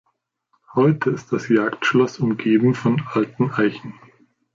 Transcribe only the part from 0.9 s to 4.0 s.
ist das Jagdschloss umgeben von alten Eichen.